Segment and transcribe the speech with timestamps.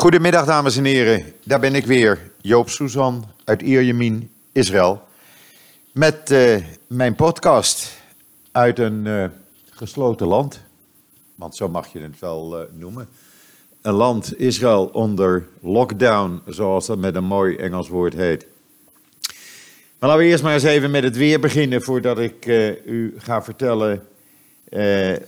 [0.00, 1.32] Goedemiddag, dames en heren.
[1.44, 5.02] Daar ben ik weer, Joop Suzan uit Ierjemien, Israël.
[5.92, 7.96] Met uh, mijn podcast
[8.52, 9.24] uit een uh,
[9.70, 10.60] gesloten land.
[11.34, 13.08] Want zo mag je het wel uh, noemen.
[13.82, 18.46] Een land, Israël, onder lockdown, zoals dat met een mooi Engels woord heet.
[19.98, 22.46] Maar laten we eerst maar eens even met het weer beginnen voordat ik
[22.84, 24.02] u ga vertellen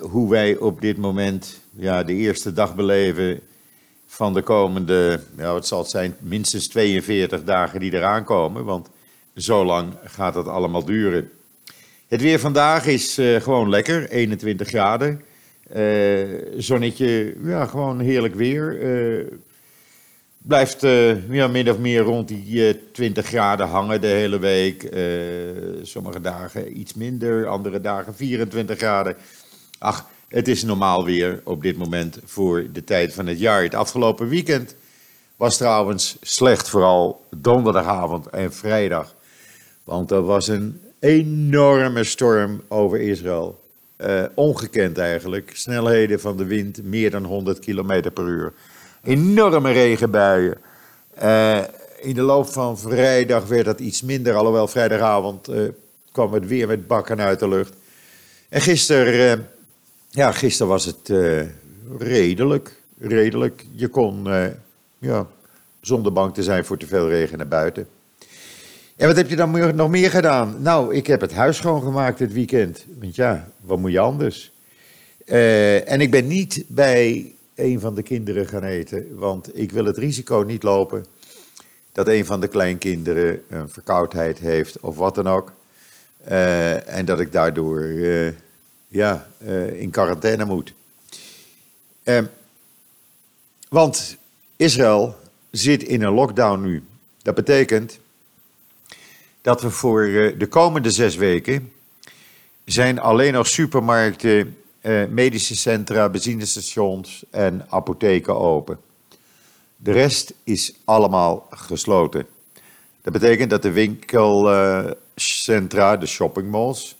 [0.00, 3.40] hoe wij op dit moment ja, de eerste dag beleven
[4.12, 8.64] van de komende, ja, het zal zijn, minstens 42 dagen die eraan komen.
[8.64, 8.88] Want
[9.36, 11.30] zo lang gaat het allemaal duren.
[12.08, 15.22] Het weer vandaag is uh, gewoon lekker, 21 graden.
[15.76, 16.24] Uh,
[16.56, 18.82] zonnetje, ja, gewoon heerlijk weer.
[18.82, 19.26] Uh,
[20.38, 20.80] blijft
[21.28, 24.88] ja, min of meer rond die 20 graden hangen de hele week.
[25.82, 29.16] sommige dagen iets minder, andere dagen 24 graden.
[29.78, 33.62] Ach, het is normaal weer op dit moment voor de tijd van het jaar.
[33.62, 34.74] Het afgelopen weekend
[35.36, 39.14] was trouwens slecht, vooral donderdagavond en vrijdag.
[39.84, 43.60] Want er was een enorme storm over Israël.
[43.98, 45.50] Uh, ongekend eigenlijk.
[45.54, 48.52] Snelheden van de wind meer dan 100 km per uur.
[49.04, 50.58] Enorme regenbuien.
[51.22, 51.58] Uh,
[52.00, 55.68] in de loop van vrijdag werd dat iets minder, alhoewel vrijdagavond uh,
[56.12, 57.74] kwam het weer met bakken uit de lucht.
[58.48, 59.48] En gisteren
[60.14, 61.42] ja, gisteren was het uh,
[61.98, 62.80] redelijk.
[62.98, 63.66] Redelijk.
[63.72, 64.46] Je kon uh,
[64.98, 65.26] ja,
[65.80, 67.88] zonder bang te zijn voor te veel regen naar buiten.
[68.96, 70.62] En wat heb je dan nog meer gedaan?
[70.62, 72.84] Nou, ik heb het huis schoongemaakt dit weekend.
[72.98, 74.52] Want ja, wat moet je anders?
[75.26, 79.84] Uh, en ik ben niet bij een van de kinderen gaan eten, want ik wil
[79.84, 81.04] het risico niet lopen
[81.92, 85.52] dat een van de kleinkinderen een verkoudheid heeft of wat dan ook.
[86.86, 87.80] En dat ik daardoor
[88.92, 90.74] ja, uh, in quarantaine moet.
[92.04, 92.22] Uh,
[93.68, 94.16] want
[94.56, 95.16] Israël
[95.50, 96.84] zit in een lockdown nu.
[97.22, 97.98] Dat betekent
[99.40, 101.72] dat we voor uh, de komende zes weken
[102.64, 104.56] zijn alleen nog supermarkten,
[105.08, 108.78] medische centra, benzinestations en apotheken open.
[109.76, 112.26] De rest is allemaal gesloten.
[113.02, 116.96] Dat betekent dat de winkelcentra, de shoppingmalls,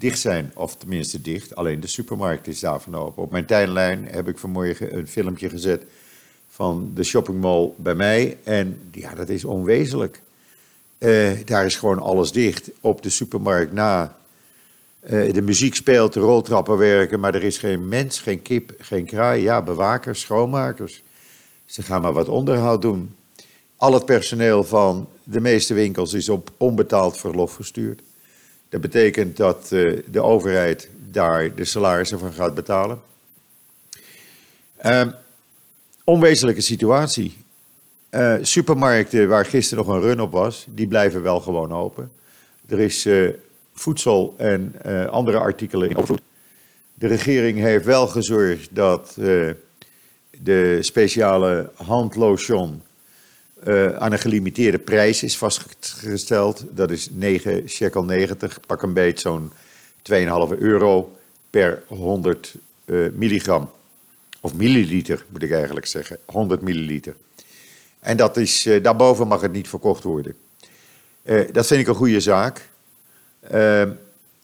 [0.00, 1.54] dicht zijn, of tenminste dicht.
[1.54, 3.22] Alleen de supermarkt is daarvan open.
[3.22, 5.82] Op mijn tijdlijn heb ik vanmorgen een filmpje gezet
[6.48, 8.38] van de shoppingmall bij mij.
[8.42, 10.20] En ja, dat is onwezenlijk.
[10.98, 12.70] Uh, daar is gewoon alles dicht.
[12.80, 14.16] Op de supermarkt na.
[15.10, 19.04] Uh, de muziek speelt, de roltrappen werken, maar er is geen mens, geen kip, geen
[19.04, 19.42] kraai.
[19.42, 21.02] Ja, bewakers, schoonmakers.
[21.66, 23.14] Ze gaan maar wat onderhoud doen.
[23.76, 28.00] Al het personeel van de meeste winkels is op onbetaald verlof gestuurd.
[28.70, 33.00] Dat betekent dat uh, de overheid daar de salarissen van gaat betalen.
[34.84, 35.06] Uh,
[36.04, 37.36] onwezenlijke situatie.
[38.10, 42.10] Uh, supermarkten waar gisteren nog een run op was, die blijven wel gewoon open.
[42.68, 43.28] Er is eh,
[43.72, 44.74] voedsel en
[45.10, 46.18] andere artikelen in.
[46.94, 49.14] De regering heeft wel gezorgd dat
[50.30, 52.82] de speciale handlotion
[53.64, 56.64] uh, aan een gelimiteerde prijs is vastgesteld.
[56.70, 59.52] Dat is 9 shekel 90, pak een beet zo'n
[60.12, 61.16] 2,5 euro
[61.50, 62.54] per 100
[62.84, 63.70] uh, eh, milligram.
[64.40, 67.14] Of milliliter moet ik eigenlijk zeggen, 100 milliliter.
[68.00, 70.36] En dat is, uh, daarboven mag het niet verkocht worden.
[71.52, 72.68] dat vind ik een goede zaak.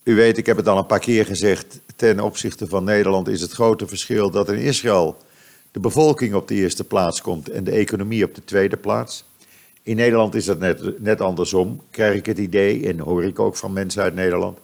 [0.02, 3.40] u weet, ik heb het al een paar keer gezegd, ten opzichte van Nederland is
[3.40, 5.16] het grote verschil dat in Israël
[5.76, 9.24] de bevolking op de eerste plaats komt en de economie op de tweede plaats.
[9.82, 13.56] In Nederland is dat net, net andersom, krijg ik het idee en hoor ik ook
[13.56, 14.58] van mensen uit Nederland.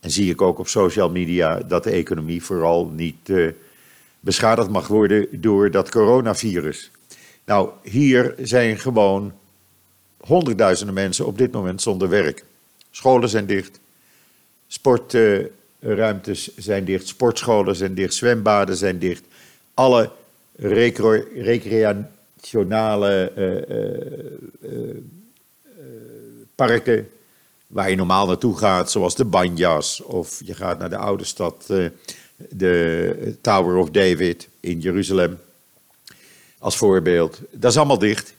[0.00, 3.52] En zie ik ook op social media dat de economie vooral niet uh,
[4.20, 6.90] beschadigd mag worden door dat coronavirus.
[7.44, 9.32] Nou, hier zijn gewoon
[10.20, 12.44] honderdduizenden mensen op dit moment zonder werk.
[12.90, 13.80] Scholen zijn dicht,
[14.66, 19.24] sportruimtes zijn dicht, sportscholen zijn dicht, zwembaden zijn dicht.
[19.74, 20.10] Alle
[20.60, 23.56] recreationale uh,
[24.70, 24.96] uh,
[26.54, 27.08] parken
[27.66, 31.66] waar je normaal naartoe gaat, zoals de Banjas, of je gaat naar de oude stad,
[32.48, 35.38] de Tower of David in Jeruzalem,
[36.58, 37.40] als voorbeeld.
[37.50, 38.34] Dat is allemaal dicht.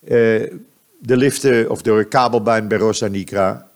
[0.00, 0.60] de
[0.98, 3.68] liften of de kabelbaan bij Rosanikra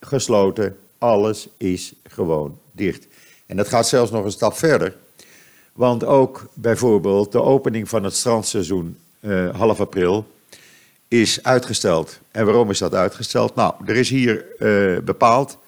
[0.00, 0.76] gesloten.
[0.98, 3.06] Alles is gewoon dicht.
[3.46, 4.94] En dat gaat zelfs nog een stap verder.
[5.72, 10.26] Want ook bijvoorbeeld de opening van het strandseizoen uh, half april
[11.08, 12.18] is uitgesteld.
[12.30, 13.54] En waarom is dat uitgesteld?
[13.54, 15.58] Nou, er is hier uh, bepaald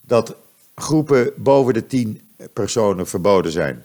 [0.00, 0.34] dat
[0.74, 2.20] groepen boven de tien
[2.52, 3.84] personen verboden zijn.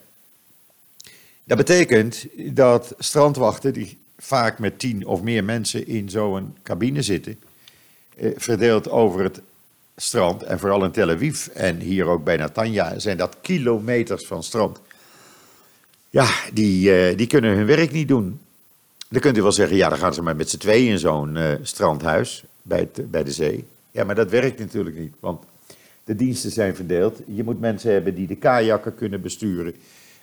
[1.44, 7.40] Dat betekent dat strandwachten, die vaak met tien of meer mensen in zo'n cabine zitten,
[8.18, 9.42] eh, verdeeld over het
[9.96, 14.44] strand en vooral in Tel Aviv en hier ook bij Natanja zijn dat kilometers van
[14.44, 14.80] strand.
[16.12, 18.40] Ja, die, eh, die kunnen hun werk niet doen.
[19.10, 21.36] Dan kunt u wel zeggen, ja, dan gaan ze maar met z'n tweeën in zo'n
[21.36, 23.66] uh, strandhuis bij, bij de zee.
[23.92, 25.44] Ja, maar dat werkt natuurlijk niet, want
[26.04, 27.20] de diensten zijn verdeeld.
[27.26, 29.74] Je moet mensen hebben die de kajakken kunnen besturen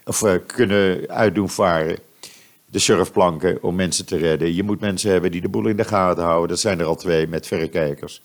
[0.05, 1.97] of uh, kunnen uitdoen varen.
[2.65, 4.55] De surfplanken om mensen te redden.
[4.55, 6.49] Je moet mensen hebben die de boel in de gaten houden.
[6.49, 8.21] Dat zijn er al twee met verrekijkers.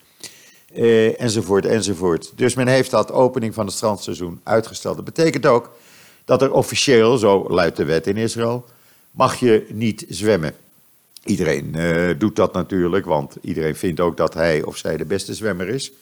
[1.19, 2.33] Enzovoort, enzovoort.
[2.37, 4.97] Dus men heeft dat opening van het strandseizoen uitgesteld.
[4.97, 5.71] Dat betekent ook
[6.25, 8.67] dat er officieel, zo luidt de wet in Israël,
[9.11, 10.55] mag je niet zwemmen.
[11.25, 15.35] Iedereen uh, doet dat natuurlijk, want iedereen vindt ook dat hij of zij de beste
[15.35, 15.93] zwemmer is.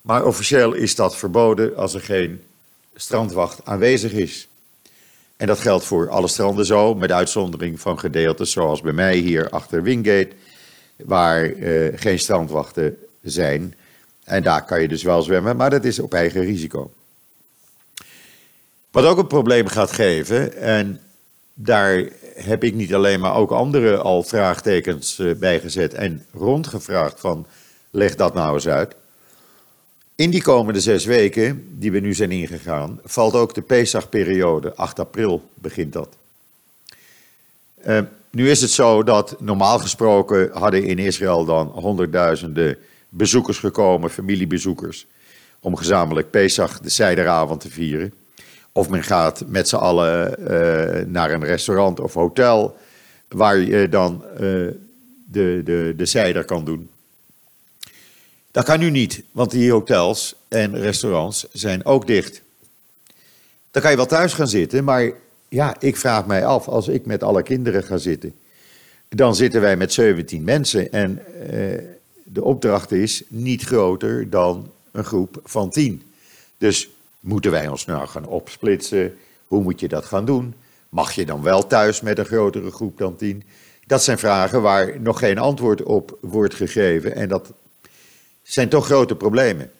[0.00, 2.42] Maar officieel is dat verboden als er geen
[2.94, 4.48] strandwacht aanwezig is.
[5.36, 9.50] En dat geldt voor alle stranden zo, met uitzondering van gedeeltes zoals bij mij hier
[9.50, 10.30] achter Wingate,
[10.96, 13.74] waar uh, geen strandwachten zijn.
[14.24, 16.90] En daar kan je dus wel zwemmen, maar dat is op eigen risico.
[18.96, 21.00] Wat ook een probleem gaat geven, en
[21.54, 27.20] daar heb ik niet alleen maar ook anderen al vraagtekens uh, bij gezet en rondgevraagd
[27.20, 27.46] van
[27.90, 28.94] leg dat nou eens uit.
[30.14, 34.74] In die komende zes weken, die we nu zijn ingegaan, valt ook de Pesachperiode.
[34.74, 36.16] 8 april begint dat.
[37.86, 38.00] Uh,
[38.30, 42.78] nu is het zo dat normaal gesproken hadden in Israël dan honderdduizenden
[43.08, 45.06] bezoekers gekomen, familiebezoekers,
[45.60, 48.12] om gezamenlijk Pesach, de zijderavond, te vieren.
[48.76, 52.76] Of men gaat met z'n allen uh, naar een restaurant of hotel,
[53.28, 56.90] waar je dan uh, de, de, de zijder kan doen.
[58.50, 62.42] Dat kan nu niet, want die hotels en restaurants zijn ook dicht.
[63.70, 65.12] Dan kan je wel thuis gaan zitten, maar
[65.48, 68.34] ja, ik vraag mij af, als ik met alle kinderen ga zitten,
[69.08, 71.78] dan zitten wij met 17 mensen en uh,
[72.24, 76.02] de opdracht is niet groter dan een groep van 10.
[76.58, 76.88] Dus
[77.26, 79.16] moeten wij ons nou gaan opsplitsen?
[79.46, 80.54] Hoe moet je dat gaan doen?
[80.88, 83.42] Mag je dan wel thuis met een grotere groep dan 10?
[83.86, 87.52] Dat zijn vragen waar nog geen antwoord op wordt gegeven en dat
[88.42, 89.70] zijn toch grote problemen.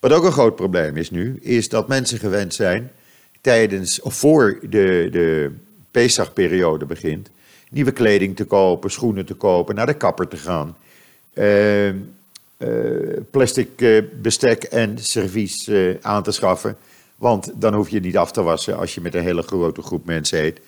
[0.00, 2.90] Wat ook een groot probleem is nu, is dat mensen gewend zijn
[3.40, 5.52] tijdens of voor de, de
[5.90, 7.30] Pesachperiode begint,
[7.70, 10.76] nieuwe kleding te kopen, schoenen te kopen, naar de kapper te gaan,
[11.34, 11.90] uh,
[13.30, 15.70] plastic uh, bestek en servies
[16.00, 16.76] aan te schaffen.
[17.16, 20.04] Want dan hoef je niet af te wassen als je met een hele grote groep
[20.04, 20.60] mensen eet.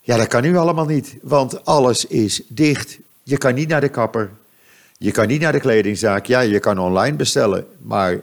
[0.00, 2.98] Ja, dat kan nu allemaal niet, want alles is dicht.
[3.22, 4.30] Je kan niet naar de kapper,
[4.98, 6.26] je kan niet naar de kledingzaak.
[6.26, 7.66] Ja, je kan online bestellen.
[7.78, 8.20] Maar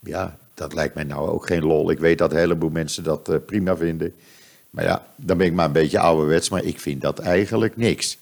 [0.00, 1.90] ja, dat lijkt mij nou ook geen lol.
[1.90, 4.14] Ik weet dat een heleboel mensen dat prima vinden.
[4.70, 6.48] Maar ja, dan ben ik maar een beetje ouderwets.
[6.48, 8.18] Maar ik vind dat eigenlijk niks.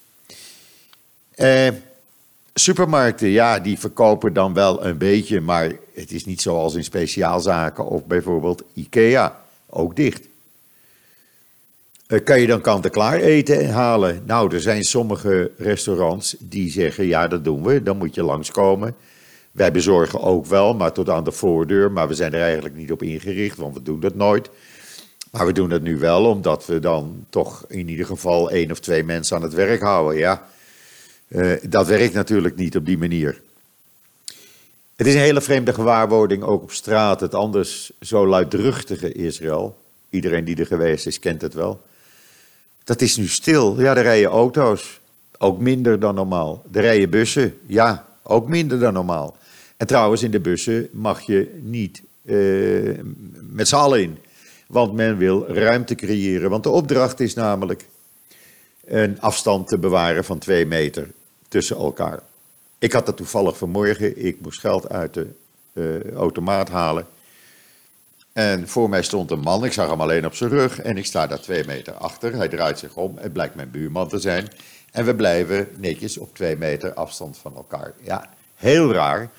[1.36, 1.68] Uh,
[2.54, 5.40] supermarkten, ja, die verkopen dan wel een beetje.
[5.40, 9.40] Maar het is niet zoals in speciaalzaken of bijvoorbeeld IKEA.
[9.68, 10.28] Ook dicht.
[12.06, 14.22] Eh, kan je dan kant-en-klaar eten halen?
[14.26, 18.94] Nou, er zijn sommige restaurants die zeggen, ja, dat doen we, dan moet je langskomen.
[19.52, 21.92] Wij bezorgen ook wel, maar tot aan de voordeur.
[21.92, 24.50] Maar we zijn er eigenlijk niet op ingericht, want we doen dat nooit.
[25.30, 28.80] Maar we doen dat nu wel, omdat we dan toch in ieder geval één of
[28.80, 30.18] twee mensen aan het werk houden.
[30.18, 30.46] Ja,
[31.68, 33.40] dat werkt natuurlijk niet op die manier.
[34.96, 37.20] Het is een hele vreemde gewaarwording, ook op straat.
[37.20, 39.78] Het anders zo luidruchtige Israël.
[40.10, 41.80] Iedereen die er geweest is, kent het wel
[42.84, 43.80] dat is nu stil.
[43.80, 45.00] Ja, er rijden auto's.
[45.38, 46.62] Ook minder dan normaal.
[46.72, 47.58] Er rijden bussen.
[47.66, 49.36] Ja, ook minder dan normaal.
[49.76, 52.98] En trouwens, in de bussen mag je niet uh,
[53.50, 54.18] met z'n allen in.
[54.66, 56.50] Want men wil ruimte creëren.
[56.50, 57.86] Want de opdracht is namelijk
[58.84, 61.08] een afstand te bewaren van twee meter
[61.54, 62.20] tussen elkaar.
[62.78, 64.24] Ik had dat toevallig vanmorgen.
[64.24, 65.26] Ik moest geld uit de
[65.72, 67.06] uh, automaat halen.
[68.32, 71.06] En voor mij stond een man, ik zag hem alleen op zijn rug en ik
[71.06, 72.34] sta daar twee meter achter.
[72.34, 74.48] Hij draait zich om, het blijkt mijn buurman te zijn.
[74.92, 77.92] En we blijven netjes op twee meter afstand van elkaar.
[78.02, 79.30] Ja, heel raar.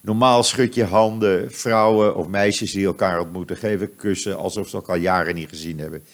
[0.00, 4.98] Normaal schud je handen, vrouwen of meisjes die elkaar ontmoeten, geven kussen alsof ze elkaar
[4.98, 6.04] jaren niet gezien hebben.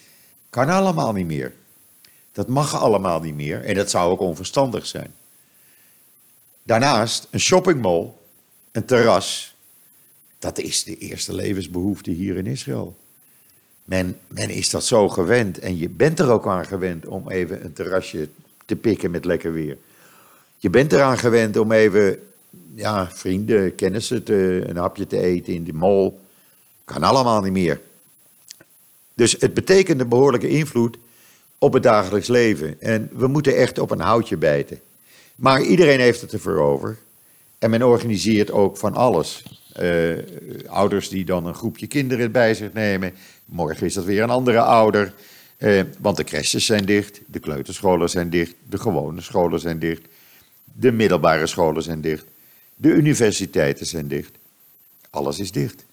[0.49, 1.53] Kan allemaal niet meer.
[2.31, 5.13] Dat mag allemaal niet meer en dat zou ook onverstandig zijn.
[6.69, 8.11] Daarnaast een shoppingmall,
[8.71, 9.55] een terras,
[10.39, 12.97] dat is de eerste levensbehoefte hier in Israël.
[13.83, 17.65] Men, men is dat zo gewend en je bent er ook aan gewend om even
[17.65, 18.29] een terrasje
[18.65, 19.77] te pikken met lekker weer.
[20.57, 22.19] Je bent eraan gewend om even
[22.75, 26.13] ja, vrienden, kennissen te, een hapje te eten in de mall.
[26.85, 27.81] Kan allemaal niet meer.
[29.13, 30.97] Dus het betekent een behoorlijke invloed
[31.57, 32.81] op het dagelijks leven.
[32.81, 34.79] En we moeten echt op een houtje bijten.
[35.39, 36.97] Maar iedereen heeft het ervoor over.
[37.59, 39.43] En men organiseert ook van alles.
[39.81, 40.17] Uh,
[40.67, 43.13] ouders die dan een groepje kinderen bij zich nemen.
[43.45, 45.13] Morgen is dat weer een andere ouder.
[45.57, 50.01] Uh, want de crèches zijn dicht, de kleuterscholen zijn dicht, de gewone scholen zijn dicht,
[50.63, 52.25] de middelbare scholen zijn dicht,
[52.75, 54.31] de universiteiten zijn dicht.
[55.09, 55.83] Alles is dicht.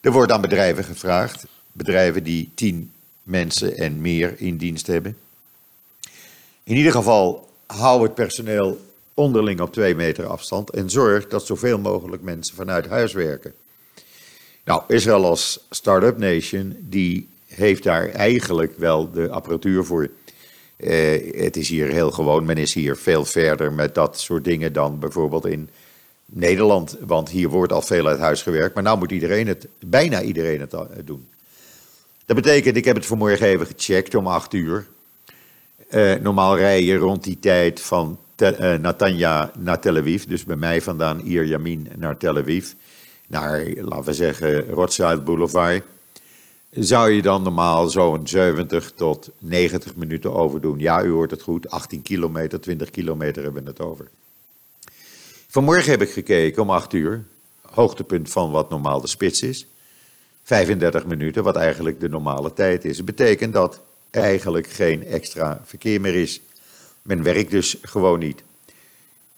[0.00, 2.90] Er wordt aan bedrijven gevraagd, bedrijven die tien
[3.22, 5.16] mensen en meer in dienst hebben.
[6.64, 8.80] In ieder geval, hou het personeel
[9.14, 13.54] onderling op twee meter afstand en zorg dat zoveel mogelijk mensen vanuit huis werken.
[14.64, 20.10] Nou, Israël als start-up nation, die heeft daar eigenlijk wel de apparatuur voor.
[20.76, 24.72] Uh, het is hier heel gewoon, men is hier veel verder met dat soort dingen
[24.72, 25.68] dan bijvoorbeeld in
[26.24, 26.96] Nederland.
[27.00, 30.60] Want hier wordt al veel uit huis gewerkt, maar nou moet iedereen het, bijna iedereen
[30.60, 31.28] het doen.
[32.26, 34.86] Dat betekent, ik heb het vanmorgen even gecheckt om 8 uur.
[35.90, 40.44] Uh, normaal rij je rond die tijd van te, uh, Natanja naar Tel Aviv, dus
[40.44, 42.72] bij mij vandaan Ierjamin naar Tel Aviv,
[43.26, 45.82] naar, laten we zeggen, Rothschild Boulevard.
[46.70, 50.78] Zou je dan normaal zo'n 70 tot 90 minuten overdoen?
[50.78, 54.08] Ja, u hoort het goed, 18 kilometer, 20 kilometer hebben we het over.
[55.48, 57.24] Vanmorgen heb ik gekeken om 8 uur,
[57.70, 59.66] hoogtepunt van wat normaal de spits is.
[60.42, 62.96] 35 minuten, wat eigenlijk de normale tijd is.
[62.96, 63.80] Het betekent dat
[64.10, 66.40] eigenlijk geen extra verkeer meer is.
[67.02, 68.42] Men werkt dus gewoon niet.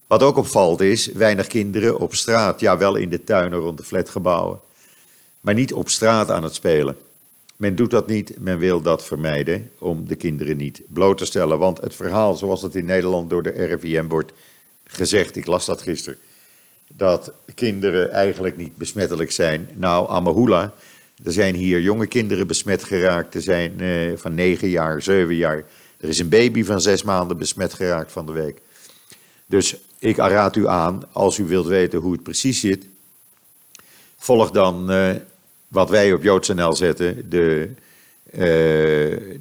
[0.07, 2.61] Wat ook opvalt is, weinig kinderen op straat.
[2.61, 4.61] Ja, wel in de tuinen rond de flatgebouwen.
[5.41, 6.97] Maar niet op straat aan het spelen.
[7.57, 11.59] Men doet dat niet, men wil dat vermijden om de kinderen niet bloot te stellen.
[11.59, 14.33] Want het verhaal zoals het in Nederland door de RIVM wordt
[14.85, 16.19] gezegd, ik las dat gisteren,
[16.89, 19.69] dat kinderen eigenlijk niet besmettelijk zijn.
[19.75, 20.73] Nou, Amahula,
[21.25, 23.35] er zijn hier jonge kinderen besmet geraakt.
[23.35, 25.65] Er zijn uh, van 9 jaar, 7 jaar.
[26.01, 28.61] Er is een baby van 6 maanden besmet geraakt van de week.
[29.47, 32.87] Dus ik raad u aan, als u wilt weten hoe het precies zit,
[34.17, 35.11] volg dan uh,
[35.69, 37.69] wat wij op JoodsNL zetten, de,
[38.33, 38.41] uh,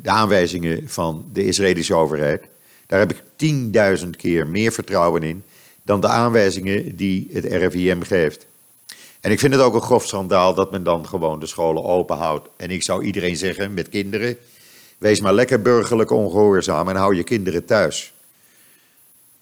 [0.01, 2.43] de aanwijzingen van de Israëlische overheid.
[2.87, 3.21] Daar heb ik
[4.03, 5.43] 10.000 keer meer vertrouwen in
[5.83, 8.47] dan de aanwijzingen die het RIVM geeft.
[9.19, 12.17] En ik vind het ook een grof schandaal dat men dan gewoon de scholen open
[12.17, 12.49] houdt.
[12.57, 14.37] En ik zou iedereen zeggen met kinderen,
[14.97, 18.13] wees maar lekker burgerlijk ongehoorzaam en hou je kinderen thuis.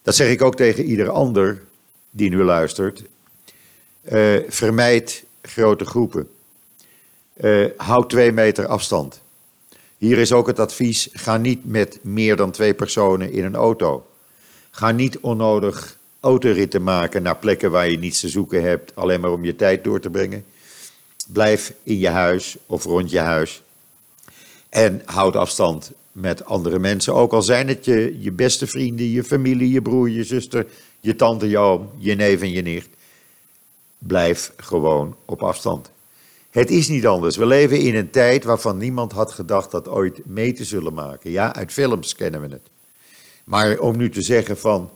[0.02, 1.64] Dat zeg ik ook tegen ieder ander
[2.10, 3.04] die nu luistert.
[4.12, 6.30] Uh, vermijd grote groepen.
[7.42, 9.22] Uh, houd twee meter afstand.
[9.98, 14.08] Hier is ook het advies: ga niet met meer dan twee personen in een auto.
[14.72, 19.32] Ga niet onnodig autoritten maken naar plekken waar je niets te zoeken hebt, alleen maar
[19.32, 20.46] om je tijd door te brengen.
[21.28, 23.62] Blijf in je huis of rond je huis.
[24.70, 27.14] En houd afstand met andere mensen.
[27.14, 30.68] Ook al zijn het je, je beste vrienden, je familie, je broer, je zuster,
[31.00, 32.90] je tante, je oom, je neef en je nicht.
[33.98, 35.92] Blijf gewoon op afstand.
[36.50, 37.38] Het is niet anders.
[37.38, 41.32] We leven in een tijd waarvan niemand had gedacht dat ooit mee te zullen maken.
[41.32, 42.70] Ja, uit films kennen we het.
[43.44, 44.90] Maar om nu te zeggen van,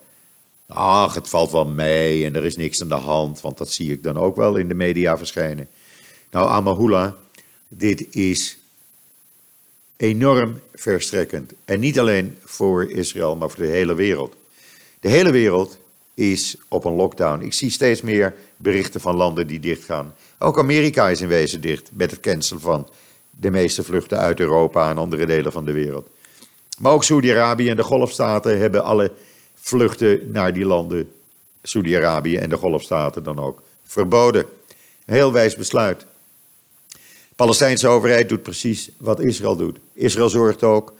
[0.73, 3.91] ach, het valt wel mee en er is niks aan de hand, want dat zie
[3.91, 5.67] ik dan ook wel in de media verschijnen.
[6.31, 7.15] Nou, Amahula,
[7.67, 8.57] dit is
[9.97, 11.53] enorm verstrekkend.
[11.65, 14.35] En niet alleen voor Israël, maar voor de hele wereld.
[14.99, 15.77] De hele wereld
[16.13, 17.43] is op een lockdown.
[17.43, 20.15] Ik zie steeds meer berichten van landen die dichtgaan.
[20.39, 22.87] Ook Amerika is in wezen dicht met het cancelen van
[23.29, 26.07] de meeste vluchten uit Europa en andere delen van de wereld.
[26.79, 29.11] Maar ook Saudi-Arabië en de Golfstaten hebben alle
[29.61, 31.11] vluchten naar die landen,
[31.63, 34.45] Saudi-Arabië en de Golfstaten dan ook, verboden.
[35.05, 36.05] heel wijs besluit.
[36.89, 39.77] De Palestijnse overheid doet precies wat Israël doet.
[39.93, 40.93] Israël zorgt ook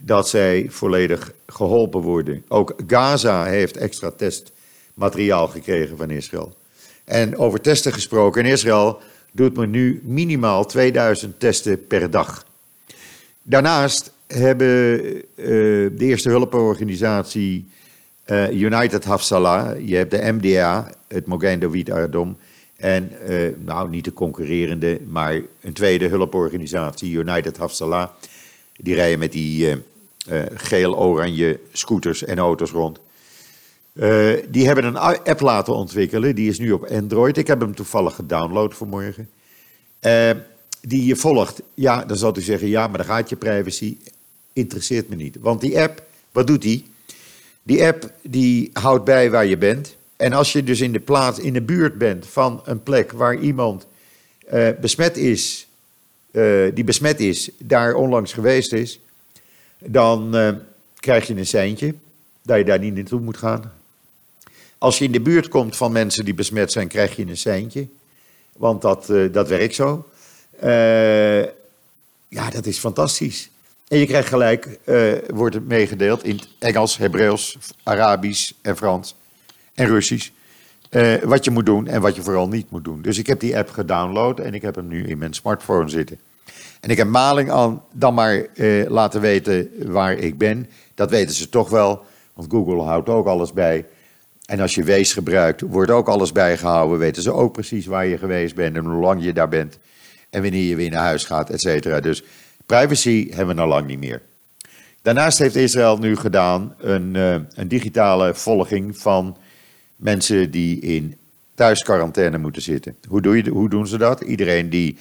[0.00, 2.44] dat zij volledig geholpen worden.
[2.48, 6.56] Ook Gaza heeft extra testmateriaal gekregen van Israël.
[7.04, 9.00] En over testen gesproken, in Israël
[9.32, 12.46] doet men nu minimaal 2000 testen per dag.
[13.42, 17.68] Daarnaast hebben uh, de eerste hulporganisatie
[18.26, 22.36] uh, United Hafsalah, je hebt de MDA, het Mogain Adom,
[22.76, 28.08] en uh, nou niet de concurrerende, maar een tweede hulporganisatie, United Hafsalah.
[28.76, 29.82] Die rijden met die
[30.54, 33.00] geel-oranje scooters en auto's rond.
[34.48, 36.34] Die hebben een app laten ontwikkelen.
[36.34, 37.36] Die is nu op Android.
[37.36, 39.30] Ik heb hem toevallig gedownload vanmorgen.
[40.80, 41.62] Die je volgt.
[41.74, 43.96] Ja, dan zal u zeggen: ja, maar dan gaat je privacy.
[44.52, 45.36] Interesseert me niet.
[45.40, 46.02] Want die app,
[46.32, 46.84] wat doet die?
[47.66, 49.96] Die app die houdt bij waar je bent.
[50.16, 53.38] En als je dus in de plaats, in de buurt bent van een plek waar
[53.38, 53.86] iemand
[54.52, 55.68] uh, besmet is,
[56.74, 59.00] die besmet is, daar onlangs geweest is,
[59.78, 60.48] dan uh,
[60.96, 61.94] krijg je een seintje
[62.42, 63.72] dat je daar niet naartoe moet gaan.
[64.78, 67.86] Als je in de buurt komt van mensen die besmet zijn, krijg je een seintje.
[68.52, 70.08] Want dat, dat werkt zo.
[72.28, 73.50] Ja, dat is fantastisch.
[73.88, 74.78] En je krijgt gelijk,
[75.34, 79.16] wordt het meegedeeld in Engels, Hebreeuws, Arabisch en Frans
[79.74, 80.30] en Russisch.
[81.22, 83.02] wat je moet doen en wat je vooral niet moet doen.
[83.02, 86.18] Dus ik heb die app gedownload en ik heb hem nu in mijn smartphone zitten.
[86.84, 90.68] En ik heb Maling aan dan maar eh, laten weten waar ik ben.
[90.94, 93.86] Dat weten ze toch wel, want Google houdt ook alles bij.
[94.46, 96.98] En als je Wees gebruikt, wordt ook alles bijgehouden.
[96.98, 99.78] Weten ze ook precies waar je geweest bent en hoe lang je daar bent.
[100.30, 102.00] En wanneer je weer naar huis gaat, et cetera.
[102.00, 102.24] Dus
[102.66, 104.22] privacy hebben we nog lang niet meer.
[105.02, 109.36] Daarnaast heeft Israël nu gedaan een, uh, een digitale volging van
[109.96, 111.16] mensen die in
[111.54, 112.96] thuisquarantaine moeten zitten.
[113.08, 114.20] Hoe, doe je, hoe doen ze dat?
[114.20, 114.96] Iedereen die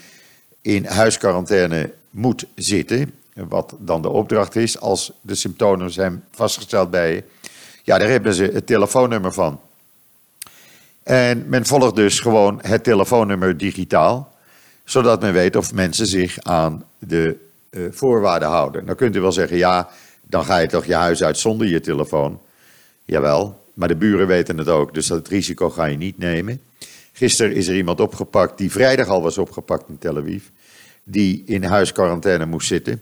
[0.61, 7.13] in huisquarantaine moet zitten, wat dan de opdracht is als de symptomen zijn vastgesteld bij
[7.13, 7.23] je,
[7.83, 9.59] ja, daar hebben ze het telefoonnummer van.
[11.03, 14.33] En men volgt dus gewoon het telefoonnummer digitaal,
[14.83, 18.85] zodat men weet of mensen zich aan de uh, voorwaarden houden.
[18.85, 19.89] Dan kunt u wel zeggen, ja,
[20.21, 22.39] dan ga je toch je huis uit zonder je telefoon.
[23.05, 26.61] Jawel, maar de buren weten het ook, dus dat risico ga je niet nemen.
[27.13, 30.43] Gisteren is er iemand opgepakt die vrijdag al was opgepakt in Tel Aviv.
[31.03, 33.01] Die in huisquarantaine moest zitten.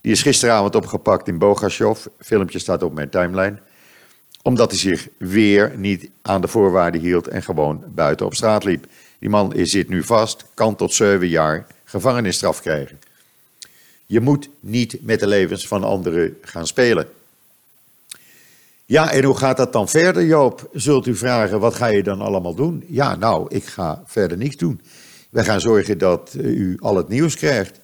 [0.00, 2.06] Die is gisteravond opgepakt in Bogashov.
[2.18, 3.58] Filmpje staat op mijn timeline.
[4.42, 8.86] Omdat hij zich weer niet aan de voorwaarden hield en gewoon buiten op straat liep.
[9.18, 12.98] Die man zit nu vast, kan tot zeven jaar gevangenisstraf krijgen.
[14.06, 17.08] Je moet niet met de levens van anderen gaan spelen.
[18.86, 20.68] Ja, en hoe gaat dat dan verder, Joop?
[20.72, 22.84] Zult u vragen, wat ga je dan allemaal doen?
[22.86, 24.80] Ja, nou, ik ga verder niets doen.
[25.30, 27.80] We gaan zorgen dat eh, u al het nieuws krijgt.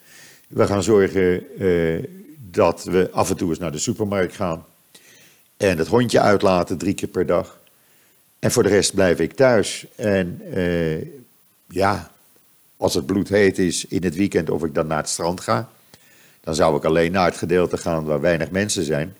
[0.48, 2.04] We gaan zorgen uh,
[2.50, 4.64] dat we af en toe eens naar de supermarkt gaan.
[5.56, 7.58] En het hondje uitlaten drie keer per dag.
[8.38, 9.86] En voor de rest blijf ik thuis.
[9.96, 11.02] En uh,
[11.68, 12.10] ja,
[12.76, 15.68] als het bloedheet is in het weekend of ik dan naar het strand ga,
[16.50, 19.16] dan zou ik alleen naar het gedeelte gaan waar weinig mensen zijn.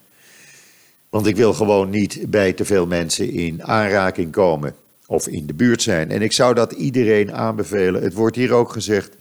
[1.09, 4.75] Want ik wil gewoon niet bij te veel mensen in aanraking komen
[5.07, 6.11] of in de buurt zijn.
[6.11, 8.03] En ik zou dat iedereen aanbevelen.
[8.03, 9.17] Het wordt hier ook gezegd: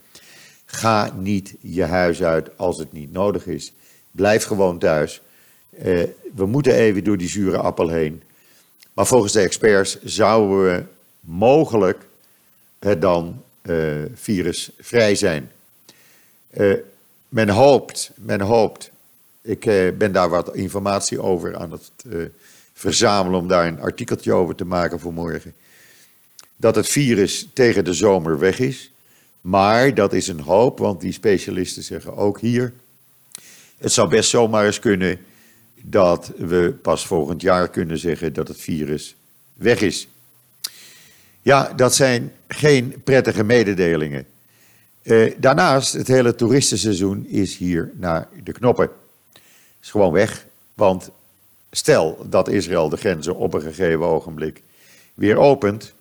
[0.64, 3.72] ga niet je huis uit als het niet nodig is.
[4.10, 5.20] Blijf gewoon thuis.
[5.84, 6.02] Uh,
[6.34, 8.22] we moeten even door die zure appel heen.
[8.92, 10.82] Maar volgens de experts zouden we
[11.20, 12.06] mogelijk
[12.78, 15.50] het dan uh, virusvrij zijn.
[16.56, 16.74] Uh,
[17.30, 18.90] men hoopt, men hoopt
[19.42, 22.18] ik eh, ben daar wat informatie over aan het eh,
[22.72, 25.54] verzamelen om daar een artikeltje over te maken voor morgen.
[26.56, 28.92] Dat het virus tegen de zomer weg is.
[29.40, 32.72] Maar dat is een hoop, want die specialisten zeggen ook hier.
[33.78, 35.18] Het zou best zomaar eens kunnen
[35.82, 39.16] dat we pas volgend jaar kunnen zeggen dat het virus
[39.52, 40.08] weg is.
[41.42, 44.26] Ja, dat zijn geen prettige mededelingen.
[45.02, 48.90] Uh, daarnaast, het hele toeristenseizoen is hier naar de knoppen
[49.80, 50.46] is gewoon weg.
[50.74, 51.10] Want
[51.70, 54.62] stel dat Israël de grenzen op een gegeven ogenblik
[55.14, 55.94] weer opent.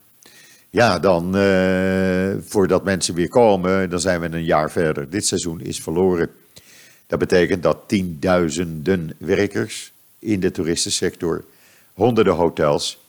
[0.70, 5.10] Ja, dan uh, voordat mensen weer komen, dan zijn we een jaar verder.
[5.10, 6.30] Dit seizoen is verloren.
[7.08, 11.44] Dat betekent dat tienduizenden werkers in de toeristensector,
[11.94, 13.00] honderden hotels,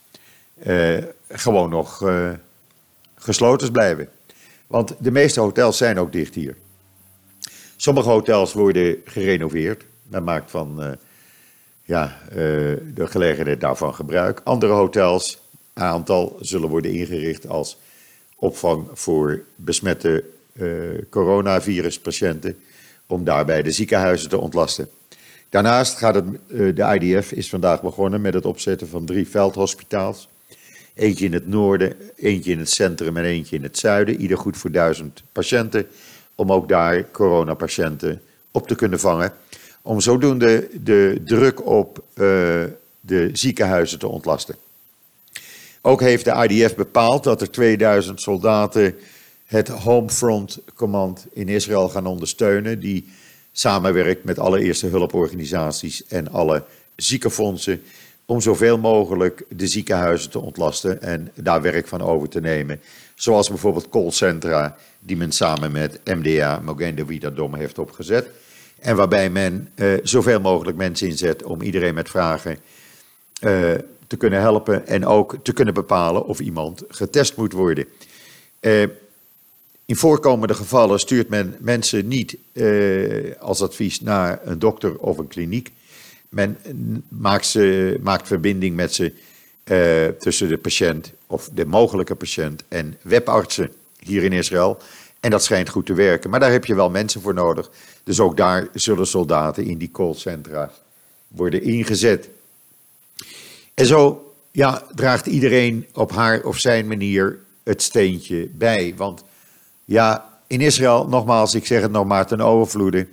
[0.66, 0.98] uh,
[1.28, 2.30] gewoon nog uh,
[3.14, 4.08] gesloten blijven.
[4.70, 6.56] Want de meeste hotels zijn ook dicht hier.
[7.76, 9.84] Sommige hotels worden gerenoveerd.
[10.08, 10.90] Men maakt van uh,
[11.82, 12.36] ja, uh,
[12.94, 14.40] de gelegenheid daarvan gebruik.
[14.44, 17.78] Andere hotels, aantal, zullen worden ingericht als
[18.36, 22.58] opvang voor besmette uh, coronaviruspatiënten.
[23.06, 24.88] Om daarbij de ziekenhuizen te ontlasten.
[25.48, 26.26] Daarnaast gaat het,
[26.76, 30.28] de IDF is vandaag begonnen met het opzetten van drie veldhospitaals.
[31.00, 34.20] Eentje in het noorden, eentje in het centrum en eentje in het zuiden.
[34.20, 35.86] Ieder goed voor duizend patiënten.
[36.34, 39.32] Om ook daar coronapatiënten op te kunnen vangen
[39.82, 42.24] om zodoende de druk op uh,
[43.00, 44.56] de ziekenhuizen te ontlasten.
[45.80, 48.94] Ook heeft de IDF bepaald dat er 2000 soldaten
[49.46, 53.08] het Homefront Command in Israël gaan ondersteunen, die
[53.52, 56.64] samenwerkt met alle eerste hulporganisaties en alle
[56.96, 57.82] ziekenfondsen
[58.30, 62.80] om zoveel mogelijk de ziekenhuizen te ontlasten en daar werk van over te nemen.
[63.14, 68.28] Zoals bijvoorbeeld callcentra die men samen met MDA, Mogen David Dom, heeft opgezet.
[68.78, 72.60] En waarbij men uh, zoveel mogelijk mensen inzet om iedereen met vragen uh,
[74.06, 77.86] te kunnen helpen en ook te kunnen bepalen of iemand getest moet worden.
[78.60, 78.82] Uh,
[79.84, 82.36] in voorkomende gevallen stuurt men mensen niet
[83.38, 85.70] als advies naar een dokter of een kliniek,
[86.30, 86.58] Men
[87.08, 89.12] maakt, ze, maakt verbinding met ze
[89.64, 94.78] uh, tussen de patiënt of de mogelijke patiënt en webartsen hier in Israël.
[95.20, 96.30] En dat schijnt goed te werken.
[96.30, 97.70] Maar daar heb je wel mensen voor nodig.
[98.04, 100.72] Dus ook daar zullen soldaten in die callcentra
[101.28, 102.28] worden ingezet.
[103.74, 108.94] En zo ja, draagt iedereen op haar of zijn manier het steentje bij.
[108.96, 109.24] Want
[109.84, 113.06] ja, in Israël, nogmaals, ik zeg het nog maar ten overvloede.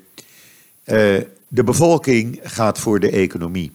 [0.85, 3.71] Uh, de bevolking gaat voor de economie.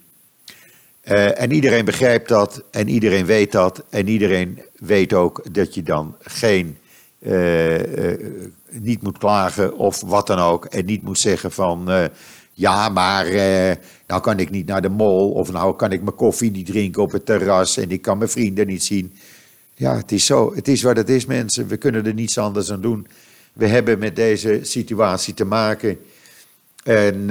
[1.05, 3.85] Uh, en iedereen begrijpt dat en iedereen weet dat.
[3.91, 6.77] En iedereen weet ook dat je dan geen,
[7.19, 8.19] uh, uh,
[8.71, 10.65] niet moet klagen of wat dan ook.
[10.65, 12.11] En niet moet zeggen van,
[12.53, 13.27] ja maar
[14.07, 15.31] nou kan ik niet naar de mall.
[15.31, 18.31] Of nou kan ik mijn koffie niet drinken op het terras en ik kan mijn
[18.31, 19.13] vrienden niet zien.
[19.75, 20.55] Ja, het is zo.
[20.55, 21.69] Het is wat het is mensen.
[21.69, 23.07] We kunnen er niets anders aan doen.
[23.53, 25.99] We hebben met deze situatie te maken.
[26.83, 27.31] En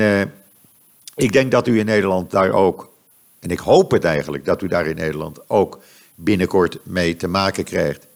[1.15, 2.91] ik denk dat u in Nederland daar ook
[3.39, 5.79] en ik hoop het eigenlijk dat u daar in Nederland ook
[6.15, 8.07] binnenkort mee te maken krijgt.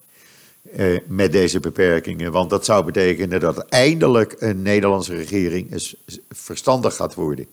[0.72, 2.32] Eh, met deze beperkingen.
[2.32, 5.96] Want dat zou betekenen dat eindelijk een Nederlandse regering eens
[6.30, 7.46] verstandig gaat worden.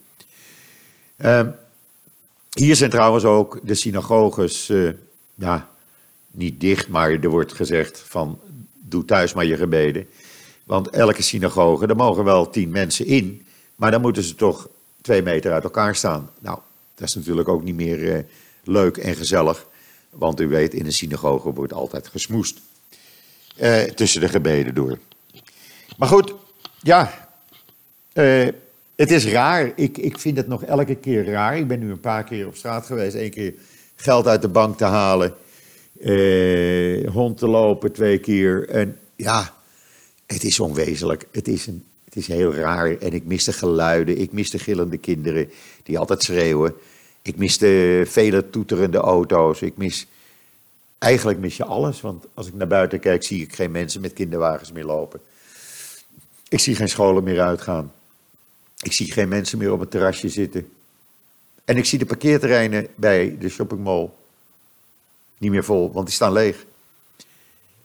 [1.18, 1.48] Uh,
[2.50, 4.92] hier zijn trouwens ook de synagoges, uh,
[5.36, 5.70] ja,
[6.32, 8.40] niet dicht, maar er wordt gezegd van
[8.74, 10.08] doe thuis maar je gebeden.
[10.64, 14.70] Want elke synagoge, daar mogen wel tien mensen in, maar dan moeten ze toch
[15.02, 16.30] twee meter uit elkaar staan.
[16.40, 16.60] Nou,
[16.96, 18.20] dat is natuurlijk ook niet meer uh,
[18.64, 19.66] leuk en gezellig.
[20.10, 22.60] Want u weet, in een synagoge wordt altijd gesmoest.
[23.62, 25.00] Uh, tussen de gebeden door.
[25.98, 26.34] Maar goed,
[26.82, 27.30] ja.
[28.14, 28.48] Uh,
[28.96, 29.72] het is raar.
[29.76, 31.58] Ik, ik vind het nog elke keer raar.
[31.58, 33.16] Ik ben nu een paar keer op straat geweest.
[33.16, 33.54] Eén keer
[33.96, 35.34] geld uit de bank te halen.
[37.12, 38.70] hond te lopen twee keer.
[38.70, 39.54] En ja,
[40.26, 41.28] het is onwezenlijk.
[41.32, 41.84] Het is, een,
[42.14, 42.98] het is heel raar.
[42.98, 44.18] En ik mis de geluiden.
[44.18, 45.52] Ik mis de gillende kinderen
[45.84, 46.74] die altijd schreeuwen.
[47.22, 49.62] Ik mis de vele toeterende auto's.
[49.62, 50.08] Ik mis,
[50.98, 54.14] eigenlijk mis je alles, want als ik naar buiten kijk zie ik geen mensen met
[54.14, 55.20] kinderwagens meer lopen.
[56.50, 57.94] Ik zie geen scholen meer uitgaan.
[58.82, 60.70] Ik zie geen mensen meer op het terrasje zitten.
[61.66, 64.10] En ik zie de parkeerterreinen bij de shoppingmall
[65.38, 66.66] niet meer vol, want die staan leeg.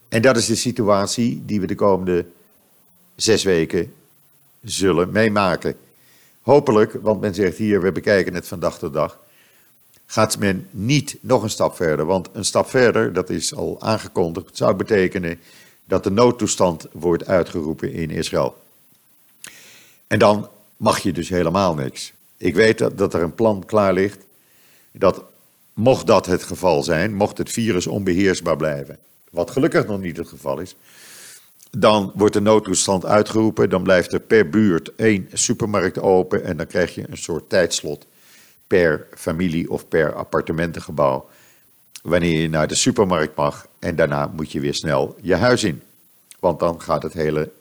[0.09, 2.25] En dat is de situatie die we de komende
[3.15, 3.93] zes weken
[4.63, 5.75] zullen meemaken.
[6.41, 9.19] Hopelijk, want men zegt hier, we bekijken het van dag tot dag,
[10.05, 12.05] gaat men niet nog een stap verder.
[12.05, 15.39] Want een stap verder, dat is al aangekondigd, zou betekenen
[15.85, 18.55] dat de noodtoestand wordt uitgeroepen in Israël.
[20.07, 22.13] En dan mag je dus helemaal niks.
[22.37, 24.25] Ik weet dat, dat er een plan klaar ligt,
[24.91, 25.23] dat
[25.73, 28.97] mocht dat het geval zijn, mocht het virus onbeheersbaar blijven,
[29.31, 30.75] wat gelukkig nog niet het geval is,
[31.69, 33.69] dan wordt de noodtoestand uitgeroepen.
[33.69, 36.43] Dan blijft er per buurt één supermarkt open.
[36.43, 38.05] En dan krijg je een soort tijdslot
[38.67, 41.29] per familie of per appartementengebouw.
[42.01, 43.67] Wanneer je naar de supermarkt mag.
[43.79, 45.81] En daarna moet je weer snel je huis in.
[46.39, 47.51] Want dan gaat het hele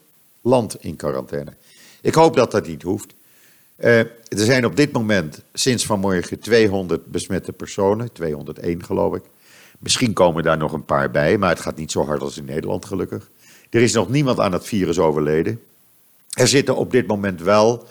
[0.41, 1.53] land in quarantaine.
[2.01, 3.15] Ik hoop dat dat niet hoeft.
[3.79, 8.13] Uh, er zijn op dit moment sinds vanmorgen 200 besmette personen.
[8.13, 9.23] 201 geloof ik.
[9.79, 11.39] Misschien komen daar nog een paar bij.
[11.39, 13.31] Maar het gaat niet zo hard als in Nederland gelukkig.
[13.71, 15.61] Er is nog niemand aan het virus overleden.
[16.33, 17.87] Er zitten op dit moment wel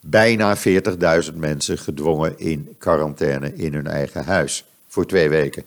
[0.00, 5.64] bijna 40.000 mensen gedwongen in quarantaine in hun eigen huis voor twee weken.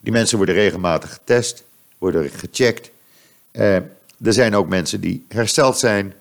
[0.00, 1.64] Die mensen worden regelmatig getest,
[1.98, 2.90] worden gecheckt.
[3.50, 3.74] Eh,
[4.22, 6.14] er zijn ook mensen die hersteld zijn.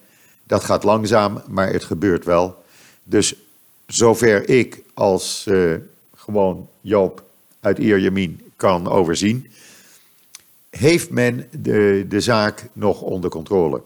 [0.43, 2.63] Dat gaat langzaam, maar het gebeurt wel.
[3.03, 3.35] Dus
[3.87, 5.75] zover ik als uh,
[6.15, 7.23] gewoon Joop
[7.59, 9.51] uit Ierjemien kan overzien,
[10.77, 13.81] heeft men de, de zaak nog onder controle.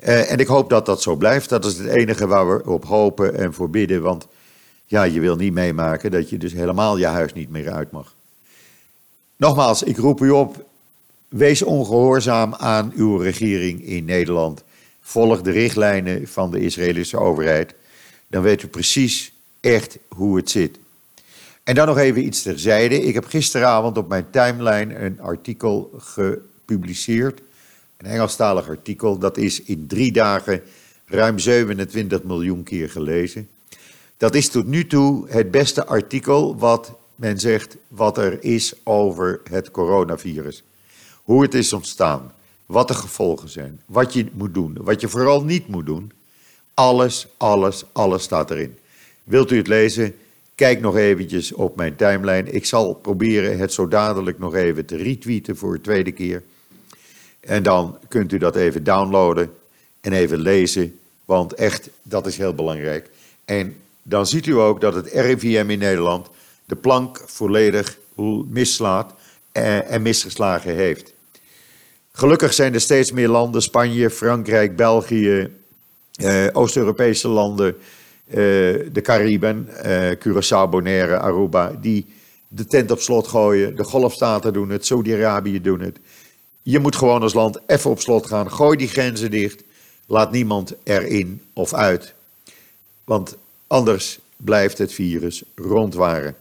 [0.00, 1.48] Uh, en ik hoop dat dat zo blijft.
[1.48, 4.02] Dat is het enige waar we op hopen en voor bidden.
[4.02, 4.26] Want
[4.86, 8.14] ja, je wil niet meemaken dat je dus helemaal je huis niet meer uit mag.
[9.36, 10.64] Nogmaals, ik roep u op.
[11.28, 14.62] Wees ongehoorzaam aan uw regering in Nederland.
[15.00, 17.74] Volg de richtlijnen van de Israëlische overheid.
[18.26, 20.78] Dan weet u precies echt hoe het zit.
[21.70, 23.02] En dan nog even iets terzijde.
[23.02, 27.40] Ik heb gisteravond op mijn timeline een artikel gepubliceerd.
[27.96, 29.18] Een Engelstalig artikel.
[29.18, 30.62] Dat is in drie dagen
[31.06, 33.48] ruim 27 miljoen keer gelezen.
[34.16, 39.40] Dat is tot nu toe het beste artikel wat men zegt wat er is over
[39.50, 40.62] het coronavirus.
[41.22, 42.32] Hoe het is ontstaan,
[42.66, 46.12] wat de gevolgen zijn, wat je moet doen, wat je vooral niet moet doen.
[46.74, 48.78] Alles, alles, alles staat erin.
[49.24, 50.14] Wilt u het lezen?
[50.60, 52.50] Kijk nog eventjes op mijn timeline.
[52.50, 56.42] Ik zal proberen het zo dadelijk nog even te retweeten voor de tweede keer.
[57.40, 59.50] En dan kunt u dat even downloaden
[60.00, 60.98] en even lezen.
[61.24, 63.10] Want echt, dat is heel belangrijk.
[63.44, 66.28] En dan ziet u ook dat het RIVM in Nederland
[66.64, 67.98] de plank volledig
[68.48, 69.14] mislaat
[69.52, 71.12] en misgeslagen heeft.
[72.12, 75.50] Gelukkig zijn er steeds meer landen, Spanje, Frankrijk, België,
[76.14, 77.99] eh, Oost-Europese landen, eh,
[78.30, 82.06] de Cariben, eh, Curaçao, Bonaire, Aruba, die
[82.48, 83.76] de tent op slot gooien.
[83.76, 85.98] De golfstaten doen het, Saudi-Arabië doen het.
[86.62, 88.50] Je moet gewoon als land even op slot gaan.
[88.50, 89.62] Gooi die grenzen dicht.
[90.06, 92.14] Laat niemand erin of uit.
[93.04, 96.36] Want anders blijft het virus rondwaren.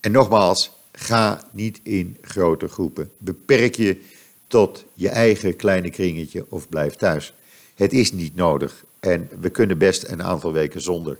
[0.00, 3.10] En nogmaals, ga niet in grote groepen.
[3.18, 4.00] Beperk je
[4.46, 7.34] tot je eigen kleine kringetje of blijf thuis.
[7.74, 11.18] Het is niet nodig en we kunnen best een aantal weken zonder.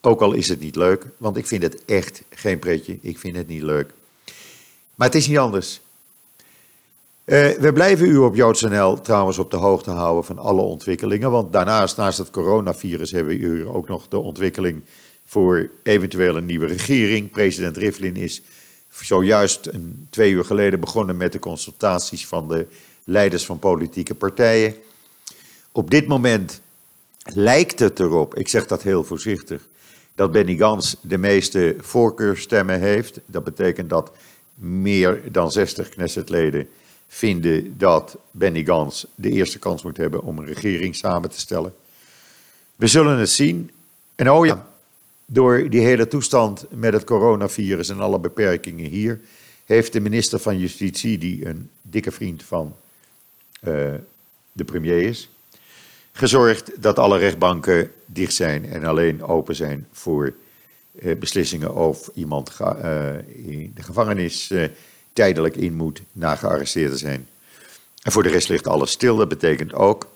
[0.00, 2.98] Ook al is het niet leuk, want ik vind het echt geen pretje.
[3.00, 3.90] Ik vind het niet leuk.
[4.94, 5.80] Maar het is niet anders.
[7.24, 11.30] Uh, we blijven u op JoodsNL trouwens op de hoogte houden van alle ontwikkelingen.
[11.30, 14.82] Want daarnaast, naast het coronavirus, hebben we u ook nog de ontwikkeling
[15.26, 17.30] voor eventueel een nieuwe regering.
[17.30, 18.42] President Rivlin is
[18.90, 22.66] zojuist een, twee uur geleden begonnen met de consultaties van de
[23.04, 24.74] leiders van politieke partijen.
[25.72, 26.60] Op dit moment
[27.22, 29.66] lijkt het erop, ik zeg dat heel voorzichtig,
[30.14, 33.20] dat Benny Gans de meeste voorkeurstemmen heeft.
[33.26, 34.12] Dat betekent dat
[34.54, 36.68] meer dan 60 Knessetleden
[37.08, 41.74] vinden dat Benny Gans de eerste kans moet hebben om een regering samen te stellen.
[42.76, 43.70] We zullen het zien.
[44.14, 44.66] En oh ja,
[45.26, 49.20] door die hele toestand met het coronavirus en alle beperkingen hier,
[49.64, 52.76] heeft de minister van Justitie, die een dikke vriend van
[53.62, 53.94] uh,
[54.52, 55.30] de premier is,
[56.20, 60.34] gezorgd dat alle rechtbanken dicht zijn en alleen open zijn voor
[60.92, 64.52] uh, beslissingen of iemand uh, in de gevangenis
[65.12, 67.28] tijdelijk in moet na gearresteerd te zijn.
[68.02, 69.16] En voor de rest ligt alles stil.
[69.16, 70.08] Dat betekent ook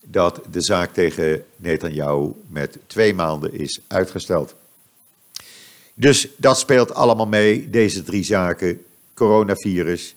[0.00, 4.54] dat de zaak tegen Netanyahu met twee maanden is uitgesteld.
[5.94, 10.14] Dus dat speelt allemaal mee, deze drie zaken: coronavirus,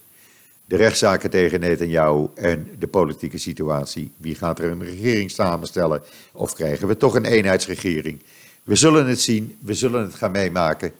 [0.68, 4.12] de rechtszaken tegen Netanyahu en de politieke situatie.
[4.18, 6.02] Wie gaat er een regering samenstellen
[6.32, 8.22] of krijgen we toch een eenheidsregering?
[8.64, 10.92] We zullen het zien, we zullen het gaan meemaken.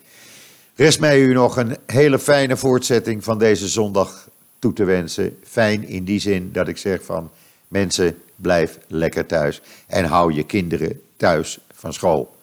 [0.76, 5.38] Rest mij u nog een hele fijne voortzetting van deze zondag toe te wensen.
[5.44, 7.32] Fijn in die zin dat ik zeg van
[7.68, 12.36] mensen, blijf lekker thuis en hou je kinderen thuis van school.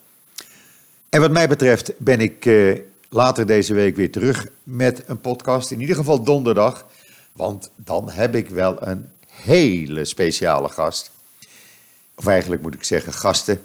[1.09, 5.71] En wat mij betreft ben ik uh, later deze week weer terug met een podcast.
[5.71, 6.87] In ieder geval donderdag.
[7.37, 11.11] Want dan heb ik wel een hele speciale gast.
[12.14, 13.62] Of eigenlijk moet ik zeggen gasten.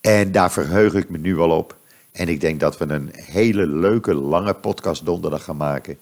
[0.00, 1.76] En daar verheug ik me nu al op.
[2.12, 5.98] En ik denk dat we een hele leuke, lange podcast donderdag gaan maken.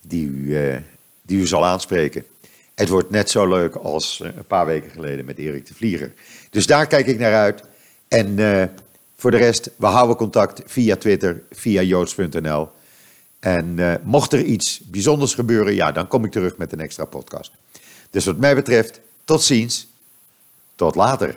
[0.00, 0.76] Die u, uh,
[1.22, 2.24] die u zal aanspreken.
[2.74, 6.12] Het wordt net zo leuk als een paar weken geleden met Erik de Vlieger.
[6.50, 7.62] Dus daar kijk ik naar uit.
[8.08, 8.64] En uh,
[9.16, 12.68] voor de rest, we houden contact via Twitter, via joods.nl.
[13.40, 17.04] En uh, mocht er iets bijzonders gebeuren, ja, dan kom ik terug met een extra
[17.04, 17.52] podcast.
[18.10, 19.86] Dus wat mij betreft, tot ziens,
[20.74, 21.36] tot later.